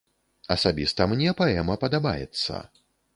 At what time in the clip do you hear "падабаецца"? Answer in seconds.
1.83-2.63